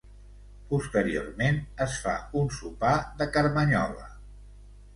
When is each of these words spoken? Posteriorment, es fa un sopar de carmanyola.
Posteriorment, 0.71 1.59
es 1.85 1.99
fa 2.07 2.15
un 2.41 2.51
sopar 2.57 2.97
de 3.23 3.31
carmanyola. 3.39 4.11